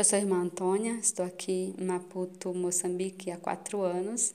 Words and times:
Eu 0.00 0.04
sou 0.04 0.18
irmã 0.18 0.40
Antônia, 0.40 0.94
estou 0.94 1.26
aqui 1.26 1.74
em 1.78 1.84
Maputo, 1.84 2.54
Moçambique, 2.54 3.30
há 3.30 3.36
quatro 3.36 3.82
anos. 3.82 4.32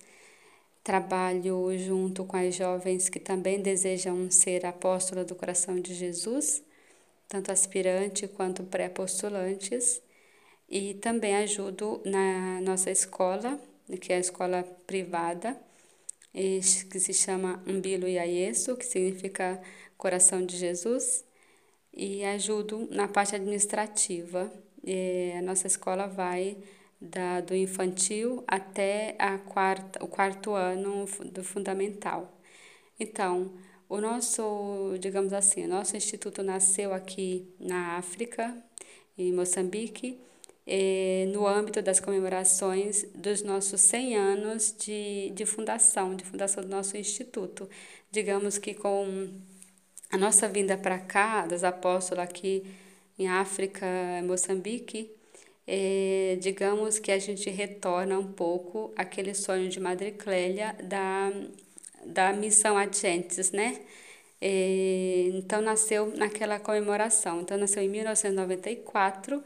Trabalho 0.84 1.76
junto 1.76 2.24
com 2.24 2.38
as 2.38 2.54
jovens 2.54 3.10
que 3.10 3.20
também 3.20 3.60
desejam 3.60 4.30
ser 4.30 4.64
apóstola 4.64 5.26
do 5.26 5.34
coração 5.34 5.80
de 5.80 5.96
Jesus, 5.96 6.62
tanto 7.28 7.52
aspirante 7.52 8.28
quanto 8.28 8.64
pré-postulantes. 8.64 10.04
E 10.70 10.94
também 10.94 11.36
ajudo 11.36 12.00
na 12.06 12.62
nossa 12.62 12.92
escola, 12.92 13.60
que 14.00 14.14
é 14.14 14.18
a 14.18 14.20
escola 14.20 14.62
privada, 14.86 15.60
que 16.32 16.62
se 17.00 17.12
chama 17.12 17.60
Umbilo 17.66 18.08
Iaiesu, 18.08 18.78
que 18.78 18.86
significa 18.86 19.60
Coração 19.98 20.46
de 20.46 20.58
Jesus. 20.58 21.26
E 21.92 22.24
ajudo 22.24 22.88
na 22.92 23.08
parte 23.08 23.34
administrativa 23.34 24.54
é, 24.86 25.38
a 25.38 25.42
nossa 25.42 25.68
escola 25.68 26.08
vai 26.08 26.58
da, 27.00 27.42
do 27.42 27.56
infantil 27.56 28.44
até 28.48 29.16
a 29.20 29.38
quarta, 29.38 30.04
o 30.04 30.08
quarto 30.08 30.54
ano 30.54 31.06
do 31.32 31.44
fundamental. 31.44 32.32
Então, 33.00 33.52
o 33.90 34.00
nosso, 34.00 34.96
digamos 35.00 35.34
assim, 35.34 35.66
o 35.66 35.68
nosso 35.68 35.96
instituto 35.98 36.42
nasceu 36.42 36.94
aqui 36.94 37.48
na 37.60 37.98
África, 37.98 38.56
em 39.18 39.34
Moçambique, 39.34 40.20
é, 40.68 41.28
no 41.32 41.46
âmbito 41.46 41.82
das 41.82 42.00
comemorações 42.00 43.06
dos 43.14 43.44
nossos 43.44 43.82
100 43.82 44.16
anos 44.16 44.76
de, 44.78 45.32
de 45.32 45.46
fundação, 45.46 46.16
de 46.16 46.24
fundação 46.24 46.64
do 46.64 46.70
nosso 46.70 46.98
instituto. 46.98 47.70
Digamos 48.12 48.58
que 48.58 48.74
com 48.74 49.30
a 50.12 50.18
nossa 50.18 50.48
vinda 50.48 50.78
para 50.78 50.98
cá, 50.98 51.46
das 51.46 51.64
apóstolas 51.64 52.28
aqui 52.28 52.64
em 53.18 53.28
África, 53.28 53.86
Moçambique, 54.24 55.12
é, 55.68 56.38
digamos 56.42 57.00
que 57.00 57.12
a 57.12 57.20
gente 57.20 57.50
retorna 57.50 58.20
um 58.20 58.32
pouco 58.32 58.94
aquele 58.96 59.34
sonho 59.34 59.70
de 59.70 59.80
Madre 59.80 60.12
Clélia 60.12 60.76
da, 60.84 61.32
da 62.06 62.34
missão 62.34 62.78
Adgentes, 62.78 63.52
né? 63.52 63.82
É, 64.42 65.30
então 65.34 65.62
nasceu 65.62 66.08
naquela 66.16 66.60
comemoração. 66.60 67.42
Então 67.42 67.58
nasceu 67.58 67.84
em 67.84 67.90
1994. 67.90 69.44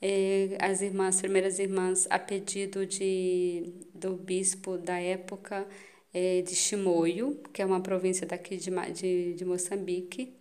É, 0.00 0.56
as 0.60 0.80
irmãs, 0.80 1.16
as 1.16 1.20
primeiras 1.20 1.58
irmãs, 1.58 2.06
a 2.10 2.18
pedido 2.18 2.86
de, 2.86 3.72
do 3.94 4.14
bispo 4.14 4.78
da 4.78 4.98
época 5.00 5.66
é, 6.14 6.42
de 6.42 6.54
Chimoio, 6.54 7.40
que 7.52 7.60
é 7.62 7.66
uma 7.66 7.80
província 7.80 8.26
daqui 8.26 8.56
de, 8.56 8.70
de, 8.92 9.34
de 9.34 9.44
Moçambique, 9.44 10.34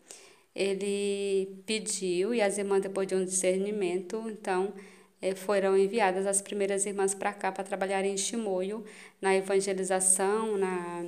ele 0.58 1.62
pediu 1.68 2.34
e 2.34 2.42
as 2.42 2.58
irmãs, 2.58 2.82
depois 2.82 3.08
de 3.08 3.14
um 3.16 3.24
discernimento, 3.24 4.24
então 4.28 4.74
eh, 5.22 5.36
foram 5.36 5.78
enviadas 5.78 6.26
as 6.26 6.42
primeiras 6.42 6.86
irmãs 6.88 7.14
para 7.14 7.32
cá 7.32 7.52
para 7.52 7.64
trabalhar 7.64 8.04
em 8.04 8.18
Chimoio, 8.18 8.84
na 9.22 9.36
evangelização, 9.36 10.58
na, 10.58 11.06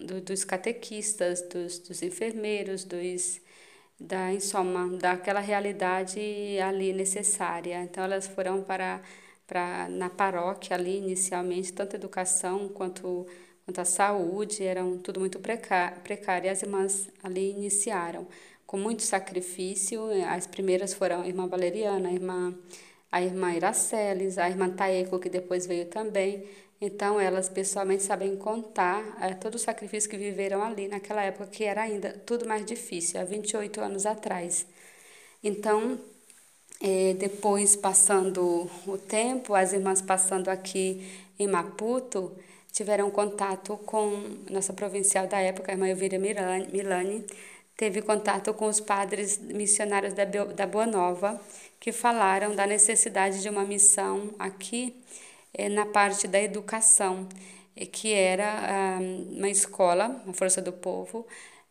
do, 0.00 0.20
dos 0.22 0.44
catequistas, 0.44 1.42
dos, 1.42 1.78
dos 1.78 2.02
enfermeiros, 2.02 2.84
dos 2.84 3.40
da 3.98 4.32
em 4.32 4.40
soma 4.40 4.88
daquela 4.98 5.40
realidade 5.40 6.20
ali 6.60 6.92
necessária. 6.92 7.82
Então 7.82 8.04
elas 8.04 8.26
foram 8.26 8.62
para 8.62 9.00
para 9.46 9.88
na 9.88 10.10
paróquia 10.10 10.76
ali 10.76 10.98
inicialmente 10.98 11.72
tanto 11.72 11.96
educação 11.96 12.68
quanto 12.68 13.26
quanto 13.64 13.80
a 13.80 13.84
saúde 13.84 14.64
eram 14.64 14.98
tudo 14.98 15.20
muito 15.20 15.38
precário, 15.40 16.00
precário 16.02 16.46
e 16.46 16.50
as 16.50 16.62
irmãs 16.62 17.08
ali 17.22 17.50
iniciaram 17.50 18.26
com 18.66 18.76
muito 18.76 19.02
sacrifício. 19.02 20.02
As 20.28 20.46
primeiras 20.46 20.92
foram 20.94 21.22
a 21.22 21.26
irmã 21.28 21.46
Valeriana, 21.46 22.08
a 22.08 22.12
irmã, 22.12 22.54
a 23.10 23.22
irmã 23.22 23.54
Iraceles, 23.54 24.38
a 24.38 24.48
irmã 24.48 24.70
Taeco, 24.70 25.18
que 25.18 25.28
depois 25.28 25.66
veio 25.66 25.86
também. 25.86 26.44
Então, 26.80 27.18
elas 27.18 27.48
pessoalmente 27.48 28.02
sabem 28.02 28.36
contar 28.36 29.02
é, 29.20 29.32
todo 29.34 29.54
o 29.54 29.58
sacrifício 29.58 30.10
que 30.10 30.16
viveram 30.16 30.62
ali 30.62 30.88
naquela 30.88 31.22
época, 31.22 31.46
que 31.46 31.64
era 31.64 31.82
ainda 31.82 32.12
tudo 32.26 32.46
mais 32.46 32.66
difícil, 32.66 33.20
há 33.20 33.24
28 33.24 33.80
anos 33.80 34.04
atrás. 34.04 34.66
Então, 35.42 35.98
é, 36.80 37.14
depois, 37.14 37.76
passando 37.76 38.70
o 38.86 38.98
tempo, 38.98 39.54
as 39.54 39.72
irmãs 39.72 40.02
passando 40.02 40.48
aqui 40.48 41.06
em 41.38 41.46
Maputo, 41.48 42.32
tiveram 42.72 43.10
contato 43.10 43.76
com 43.78 44.36
nossa 44.50 44.72
provincial 44.72 45.26
da 45.26 45.38
época, 45.40 45.72
a 45.72 45.74
irmã 45.74 45.88
Elvira 45.88 46.18
Milani, 46.18 47.24
teve 47.76 48.00
contato 48.00 48.54
com 48.54 48.66
os 48.66 48.80
padres 48.80 49.38
missionários 49.38 50.14
da, 50.14 50.24
da 50.24 50.66
Boa 50.66 50.86
Nova, 50.86 51.40
que 51.78 51.92
falaram 51.92 52.54
da 52.54 52.66
necessidade 52.66 53.42
de 53.42 53.48
uma 53.48 53.64
missão 53.64 54.34
aqui 54.38 54.96
é, 55.52 55.68
na 55.68 55.84
parte 55.84 56.26
da 56.26 56.40
educação, 56.40 57.28
que 57.92 58.12
era 58.14 58.48
ah, 58.48 58.98
uma 59.30 59.50
escola, 59.50 60.22
uma 60.24 60.32
Força 60.32 60.62
do 60.62 60.72
Povo, 60.72 61.26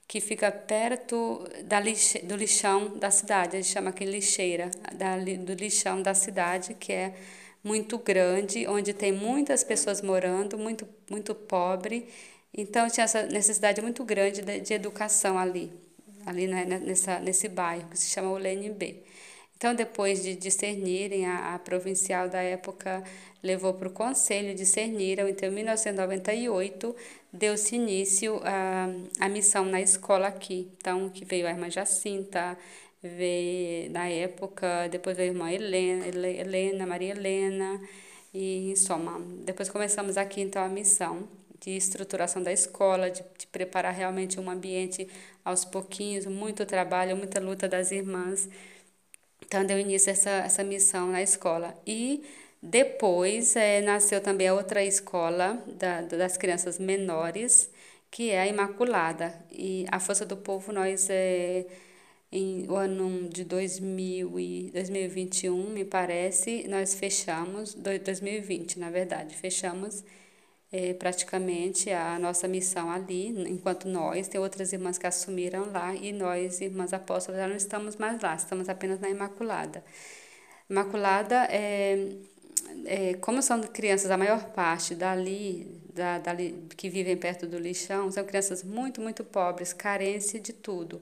que 0.07 0.21
fica 0.21 0.51
perto 0.51 1.43
da 1.63 1.79
lixe, 1.79 2.19
do 2.19 2.35
lixão 2.35 2.99
da 2.99 3.09
cidade, 3.09 3.57
a 3.57 3.61
gente 3.61 3.73
chama 3.73 3.89
aqui 3.89 4.05
lixeira, 4.05 4.69
da, 4.93 5.17
do 5.17 5.53
lixão 5.53 6.03
da 6.03 6.13
cidade, 6.13 6.75
que 6.75 6.93
é 6.93 7.15
muito 7.63 7.97
grande, 7.97 8.67
onde 8.67 8.93
tem 8.93 9.11
muitas 9.11 9.63
pessoas 9.63 10.03
morando, 10.03 10.55
muito, 10.59 10.87
muito 11.09 11.33
pobre, 11.33 12.07
então 12.53 12.87
tinha 12.87 13.05
essa 13.05 13.23
necessidade 13.23 13.81
muito 13.81 14.05
grande 14.05 14.43
de, 14.43 14.59
de 14.59 14.73
educação 14.75 15.39
ali 15.39 15.84
ali 16.25 16.47
né, 16.47 16.65
nessa, 16.65 17.19
nesse 17.19 17.47
bairro, 17.47 17.87
que 17.89 17.97
se 17.97 18.09
chama 18.09 18.31
ULNB. 18.31 19.03
Então, 19.57 19.73
depois 19.73 20.21
de 20.21 20.35
discernirem, 20.35 21.25
a, 21.25 21.55
a 21.55 21.59
provincial 21.59 22.27
da 22.27 22.41
época 22.41 23.03
levou 23.41 23.73
para 23.73 23.87
o 23.87 23.91
conselho, 23.91 24.53
discerniram. 24.53 25.29
Então, 25.29 25.47
em 25.49 25.51
1998, 25.53 26.95
deu-se 27.31 27.75
início 27.75 28.41
a, 28.43 28.87
a 29.19 29.29
missão 29.29 29.65
na 29.65 29.81
escola 29.81 30.27
aqui. 30.27 30.69
Então, 30.77 31.09
que 31.09 31.23
veio 31.23 31.47
a 31.47 31.51
irmã 31.51 31.69
Jacinta, 31.69 32.57
veio 33.01 33.89
na 33.91 34.07
época, 34.09 34.87
depois 34.89 35.15
veio 35.15 35.31
a 35.31 35.33
irmã 35.33 35.51
Helena, 35.51 36.05
Helena 36.07 36.85
Maria 36.85 37.11
Helena, 37.11 37.81
e 38.33 38.71
em 38.71 38.75
soma. 38.75 39.21
Depois 39.45 39.69
começamos 39.69 40.17
aqui, 40.17 40.41
então, 40.41 40.61
a 40.61 40.67
missão 40.67 41.27
de 41.59 41.71
estruturação 41.71 42.41
da 42.41 42.51
escola, 42.51 43.09
de, 43.09 43.23
de 43.37 43.47
preparar 43.47 43.93
realmente 43.93 44.39
um 44.39 44.49
ambiente 44.49 45.07
aos 45.43 45.63
pouquinhos, 45.65 46.25
muito 46.25 46.65
trabalho, 46.65 47.15
muita 47.15 47.39
luta 47.39 47.67
das 47.67 47.91
irmãs. 47.91 48.49
Então, 49.45 49.65
deu 49.65 49.79
início 49.79 50.09
essa, 50.09 50.29
essa 50.29 50.63
missão 50.63 51.11
na 51.11 51.21
escola. 51.21 51.75
E 51.85 52.23
depois 52.61 53.55
é, 53.55 53.81
nasceu 53.81 54.21
também 54.21 54.47
a 54.47 54.53
outra 54.53 54.83
escola 54.83 55.63
da, 55.67 56.01
das 56.01 56.37
crianças 56.37 56.79
menores, 56.79 57.69
que 58.09 58.31
é 58.31 58.41
a 58.41 58.47
Imaculada. 58.47 59.33
E 59.51 59.85
a 59.91 59.99
Força 59.99 60.25
do 60.25 60.37
Povo, 60.37 60.71
nós, 60.71 61.07
é, 61.09 61.65
em 62.31 62.67
o 62.69 62.75
ano 62.75 63.29
de 63.29 63.43
2000 63.43 64.39
e 64.39 64.71
2021, 64.73 65.69
me 65.69 65.85
parece, 65.85 66.67
nós 66.67 66.95
fechamos, 66.95 67.75
2020, 67.75 68.79
na 68.79 68.89
verdade, 68.89 69.35
fechamos 69.35 70.03
é, 70.75 70.93
praticamente 70.93 71.89
a 71.89 72.19
nossa 72.19 72.49
missão 72.49 72.91
ali, 72.91 73.29
enquanto 73.49 73.87
nós, 73.87 74.27
tem 74.27 74.41
outras 74.41 74.73
irmãs 74.73 74.97
que 74.97 75.07
assumiram 75.07 75.71
lá 75.71 75.95
e 75.95 76.11
nós, 76.11 76.59
irmãs 76.59 76.91
apóstolas, 76.91 77.39
já 77.39 77.47
não 77.47 77.55
estamos 77.55 77.95
mais 77.95 78.21
lá, 78.21 78.35
estamos 78.35 78.67
apenas 78.67 78.99
na 78.99 79.09
Imaculada. 79.09 79.81
Imaculada, 80.69 81.47
é, 81.49 82.09
é, 82.85 83.13
como 83.21 83.41
são 83.41 83.61
crianças, 83.61 84.11
a 84.11 84.17
maior 84.17 84.43
parte 84.49 84.93
dali, 84.95 85.65
da, 85.93 86.19
dali, 86.19 86.67
que 86.75 86.89
vivem 86.89 87.15
perto 87.15 87.47
do 87.47 87.57
lixão, 87.57 88.11
são 88.11 88.25
crianças 88.25 88.61
muito, 88.61 88.99
muito 88.99 89.23
pobres, 89.23 89.71
carência 89.71 90.41
de 90.41 90.51
tudo. 90.51 91.01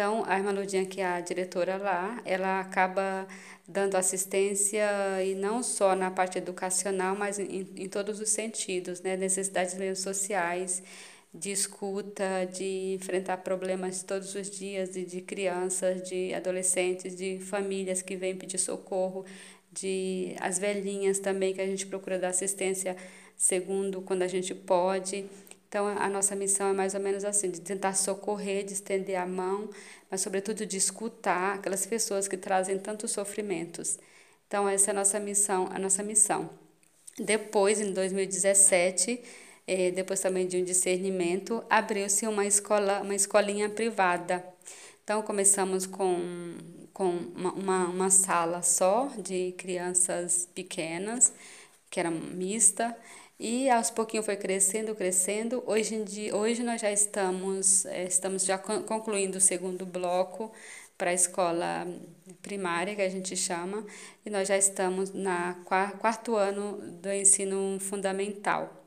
Então, 0.00 0.24
a 0.26 0.38
irmã 0.38 0.50
Ludinha, 0.50 0.86
que 0.86 1.02
é 1.02 1.04
a 1.04 1.20
diretora 1.20 1.76
lá, 1.76 2.22
ela 2.24 2.60
acaba 2.60 3.28
dando 3.68 3.96
assistência 3.96 4.82
e 5.22 5.34
não 5.34 5.62
só 5.62 5.94
na 5.94 6.10
parte 6.10 6.38
educacional, 6.38 7.14
mas 7.14 7.38
em, 7.38 7.68
em 7.76 7.86
todos 7.86 8.18
os 8.18 8.30
sentidos, 8.30 9.02
né? 9.02 9.14
necessidades 9.14 9.98
sociais, 9.98 10.82
de 11.34 11.52
escuta, 11.52 12.46
de 12.50 12.94
enfrentar 12.94 13.36
problemas 13.36 14.02
todos 14.02 14.34
os 14.34 14.48
dias, 14.48 14.88
de, 14.88 15.04
de 15.04 15.20
crianças, 15.20 16.08
de 16.08 16.32
adolescentes, 16.32 17.14
de 17.14 17.38
famílias 17.38 18.00
que 18.00 18.16
vêm 18.16 18.34
pedir 18.34 18.56
socorro, 18.56 19.26
de 19.70 20.34
as 20.40 20.58
velhinhas 20.58 21.18
também, 21.18 21.52
que 21.52 21.60
a 21.60 21.66
gente 21.66 21.84
procura 21.84 22.18
dar 22.18 22.28
assistência 22.28 22.96
segundo 23.36 24.00
quando 24.00 24.22
a 24.22 24.28
gente 24.28 24.54
pode. 24.54 25.26
Então, 25.70 25.86
a 25.86 26.08
nossa 26.08 26.34
missão 26.34 26.68
é 26.70 26.72
mais 26.72 26.94
ou 26.94 27.00
menos 27.00 27.24
assim, 27.24 27.48
de 27.48 27.60
tentar 27.60 27.94
socorrer, 27.94 28.64
de 28.64 28.72
estender 28.72 29.16
a 29.16 29.24
mão, 29.24 29.70
mas, 30.10 30.20
sobretudo, 30.20 30.66
de 30.66 30.76
escutar 30.76 31.54
aquelas 31.54 31.86
pessoas 31.86 32.26
que 32.26 32.36
trazem 32.36 32.76
tantos 32.76 33.12
sofrimentos. 33.12 33.96
Então, 34.48 34.68
essa 34.68 34.90
é 34.90 34.92
a 34.92 34.94
nossa 34.94 35.20
missão, 35.20 35.68
a 35.72 35.78
nossa 35.78 36.02
missão. 36.02 36.50
Depois, 37.18 37.80
em 37.80 37.92
2017, 37.92 39.22
eh, 39.66 39.92
depois 39.92 40.18
também 40.20 40.48
de 40.48 40.56
um 40.56 40.64
discernimento, 40.64 41.62
abriu-se 41.70 42.26
uma 42.26 42.44
escola, 42.46 43.00
uma 43.02 43.14
escolinha 43.14 43.68
privada. 43.68 44.44
Então, 45.04 45.22
começamos 45.22 45.86
com, 45.86 46.18
com 46.92 47.10
uma, 47.36 47.52
uma, 47.52 47.84
uma 47.86 48.10
sala 48.10 48.62
só 48.62 49.06
de 49.18 49.52
crianças 49.52 50.48
pequenas, 50.54 51.32
que 51.90 52.00
era 52.00 52.10
mista, 52.10 52.96
e 53.40 53.70
aos 53.70 53.90
pouquinhos 53.90 54.26
foi 54.26 54.36
crescendo, 54.36 54.94
crescendo. 54.94 55.64
Hoje 55.66 55.94
em 55.94 56.04
dia, 56.04 56.36
hoje 56.36 56.62
nós 56.62 56.78
já 56.78 56.92
estamos, 56.92 57.86
eh, 57.86 58.04
estamos 58.04 58.44
já 58.44 58.58
concluindo 58.58 59.38
o 59.38 59.40
segundo 59.40 59.86
bloco 59.86 60.52
para 60.98 61.10
a 61.10 61.14
escola 61.14 61.86
primária, 62.42 62.94
que 62.94 63.00
a 63.00 63.08
gente 63.08 63.34
chama, 63.34 63.86
e 64.26 64.30
nós 64.30 64.46
já 64.46 64.58
estamos 64.58 65.12
na 65.14 65.54
quarto 65.64 66.36
ano 66.36 66.76
do 67.00 67.10
ensino 67.10 67.78
fundamental. 67.80 68.86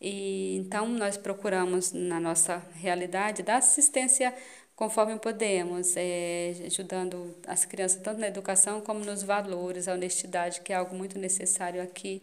E 0.00 0.56
então 0.56 0.88
nós 0.88 1.18
procuramos 1.18 1.92
na 1.92 2.18
nossa 2.18 2.64
realidade 2.76 3.42
dar 3.42 3.58
assistência 3.58 4.34
conforme 4.74 5.18
podemos, 5.18 5.94
é, 5.96 6.54
ajudando 6.66 7.36
as 7.46 7.66
crianças 7.66 8.00
tanto 8.02 8.18
na 8.18 8.28
educação 8.28 8.80
como 8.80 9.00
nos 9.04 9.22
valores, 9.22 9.88
a 9.88 9.92
honestidade, 9.92 10.62
que 10.62 10.72
é 10.72 10.76
algo 10.76 10.96
muito 10.96 11.18
necessário 11.18 11.82
aqui. 11.82 12.22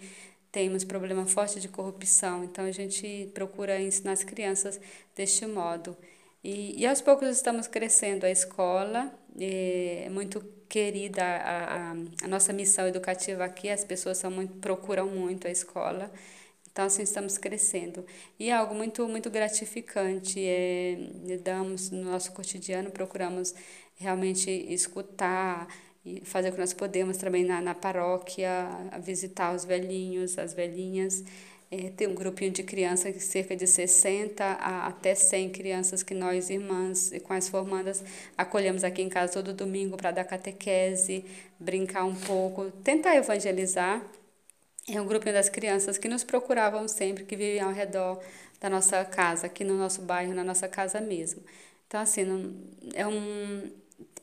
Temos 0.51 0.83
problema 0.83 1.25
forte 1.25 1.59
de 1.59 1.67
corrupção, 1.67 2.43
então 2.43 2.65
a 2.65 2.71
gente 2.71 3.29
procura 3.33 3.79
ensinar 3.81 4.13
as 4.13 4.23
crianças 4.23 4.79
deste 5.15 5.45
modo. 5.45 5.95
E, 6.43 6.79
e 6.81 6.85
aos 6.87 7.01
poucos 7.01 7.27
estamos 7.29 7.67
crescendo 7.67 8.25
a 8.25 8.31
escola, 8.31 9.11
é 9.39 10.07
muito 10.09 10.41
querida 10.69 11.23
a, 11.23 11.91
a, 11.91 11.95
a 12.23 12.27
nossa 12.27 12.53
missão 12.53 12.87
educativa 12.87 13.43
aqui, 13.45 13.69
as 13.69 13.83
pessoas 13.83 14.17
são 14.17 14.31
muito, 14.31 14.53
procuram 14.55 15.07
muito 15.07 15.47
a 15.47 15.51
escola. 15.51 16.11
Então, 16.71 16.85
assim, 16.85 17.01
estamos 17.01 17.39
crescendo. 17.39 18.05
E 18.39 18.49
é 18.49 18.53
algo 18.53 18.75
muito, 18.75 19.07
muito 19.07 19.31
gratificante. 19.31 20.39
É, 20.39 20.95
damos 21.43 21.89
no 21.89 22.03
nosso 22.03 22.31
cotidiano, 22.33 22.91
procuramos 22.91 23.55
realmente 23.95 24.51
escutar 24.51 25.67
e 26.07 26.21
fazer 26.25 26.49
o 26.49 26.51
que 26.53 26.59
nós 26.59 26.73
podemos 26.73 27.17
também 27.17 27.43
na, 27.43 27.59
na 27.59 27.75
paróquia, 27.75 28.67
visitar 29.01 29.53
os 29.53 29.65
velhinhos, 29.65 30.37
as 30.37 30.53
velhinhas. 30.53 31.23
É, 31.69 31.89
tem 31.89 32.07
um 32.07 32.15
grupinho 32.15 32.51
de 32.51 32.63
crianças, 32.63 33.21
cerca 33.23 33.53
de 33.55 33.67
60 33.67 34.43
a 34.43 34.87
até 34.87 35.13
100 35.13 35.49
crianças 35.49 36.01
que 36.01 36.13
nós, 36.13 36.49
irmãs 36.49 37.11
e 37.11 37.19
com 37.19 37.33
as 37.33 37.49
formandas, 37.49 38.01
acolhemos 38.37 38.85
aqui 38.85 39.01
em 39.01 39.09
casa 39.09 39.33
todo 39.33 39.53
domingo 39.53 39.97
para 39.97 40.11
dar 40.11 40.23
catequese, 40.23 41.25
brincar 41.59 42.05
um 42.05 42.15
pouco, 42.15 42.71
tentar 42.83 43.17
evangelizar 43.17 44.01
é 44.89 45.01
um 45.01 45.05
grupinho 45.05 45.33
das 45.33 45.49
crianças 45.49 45.97
que 45.97 46.07
nos 46.07 46.23
procuravam 46.23 46.87
sempre, 46.87 47.25
que 47.25 47.35
viviam 47.35 47.67
ao 47.67 47.73
redor 47.73 48.21
da 48.61 48.69
nossa 48.69 49.03
casa, 49.03 49.47
aqui 49.47 49.63
no 49.65 49.77
nosso 49.77 50.01
bairro, 50.01 50.33
na 50.33 50.45
nossa 50.45 50.67
casa 50.67 51.01
mesmo. 51.01 51.43
Então, 51.87 51.99
assim, 51.99 52.23
não, 52.23 52.55
é 52.93 53.05
um, 53.05 53.69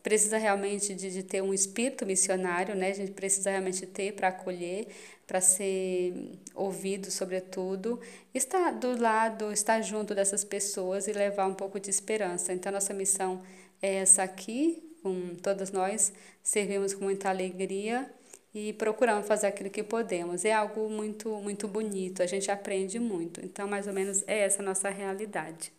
precisa 0.05 0.37
realmente 0.37 0.95
de, 0.95 1.11
de 1.11 1.23
ter 1.23 1.43
um 1.43 1.55
espírito 1.55 2.05
missionário, 2.05 2.77
né? 2.77 2.91
A 2.91 2.95
gente 2.95 3.13
precisa 3.13 3.51
realmente 3.51 3.87
ter 3.87 4.13
para 4.13 4.29
acolher, 4.29 4.87
para 5.27 5.41
ser 5.41 6.39
ouvido, 6.55 7.11
sobretudo, 7.11 7.99
estar 8.35 8.71
do 8.73 9.01
lado, 9.01 9.51
estar 9.51 9.81
junto 9.81 10.15
dessas 10.15 10.45
pessoas 10.45 11.09
e 11.09 11.13
levar 11.13 11.47
um 11.47 11.55
pouco 11.55 11.81
de 11.81 11.89
esperança. 11.89 12.53
Então, 12.53 12.71
nossa 12.71 12.93
missão 12.93 13.43
é 13.81 13.95
essa 13.95 14.23
aqui, 14.23 14.95
com 15.03 15.37
todos 15.37 15.71
nós, 15.71 16.13
servimos 16.43 16.93
com 16.93 17.05
muita 17.05 17.31
alegria 17.31 18.07
e 18.55 18.75
procuramos 18.75 19.27
fazer 19.27 19.47
aquilo 19.47 19.71
que 19.71 19.83
podemos. 19.83 20.45
É 20.45 20.53
algo 20.53 20.91
muito, 20.91 21.31
muito 21.37 21.67
bonito, 21.67 22.23
a 22.23 22.27
gente 22.27 22.51
aprende 22.51 22.99
muito. 22.99 23.41
Então, 23.43 23.67
mais 23.67 23.87
ou 23.87 23.95
menos, 23.95 24.23
é 24.27 24.41
essa 24.41 24.61
a 24.61 24.65
nossa 24.67 24.91
realidade. 24.91 25.73